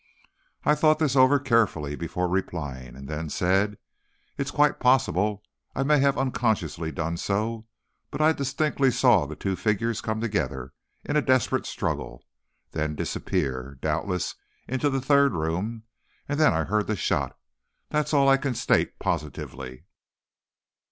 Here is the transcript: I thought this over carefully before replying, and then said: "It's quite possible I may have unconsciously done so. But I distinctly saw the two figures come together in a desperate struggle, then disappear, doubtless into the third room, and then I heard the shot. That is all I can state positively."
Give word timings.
I 0.63 0.73
thought 0.73 0.97
this 0.97 1.15
over 1.15 1.37
carefully 1.37 1.95
before 1.95 2.27
replying, 2.27 2.95
and 2.95 3.07
then 3.07 3.29
said: 3.29 3.77
"It's 4.35 4.49
quite 4.49 4.79
possible 4.79 5.43
I 5.75 5.83
may 5.83 5.99
have 5.99 6.17
unconsciously 6.17 6.91
done 6.91 7.17
so. 7.17 7.67
But 8.09 8.19
I 8.19 8.31
distinctly 8.33 8.89
saw 8.89 9.27
the 9.27 9.35
two 9.35 9.55
figures 9.55 10.01
come 10.01 10.19
together 10.19 10.73
in 11.05 11.17
a 11.17 11.21
desperate 11.21 11.67
struggle, 11.67 12.23
then 12.71 12.95
disappear, 12.95 13.77
doubtless 13.79 14.33
into 14.67 14.89
the 14.89 15.01
third 15.01 15.33
room, 15.35 15.83
and 16.27 16.39
then 16.39 16.51
I 16.51 16.63
heard 16.63 16.87
the 16.87 16.95
shot. 16.95 17.37
That 17.89 18.07
is 18.07 18.13
all 18.15 18.27
I 18.27 18.37
can 18.37 18.55
state 18.55 18.97
positively." 18.97 19.85